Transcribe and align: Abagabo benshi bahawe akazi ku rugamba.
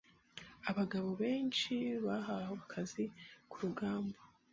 Abagabo 0.69 1.09
benshi 1.21 1.73
bahawe 2.05 2.55
akazi 2.65 3.03
ku 3.49 3.55
rugamba. 3.63 4.17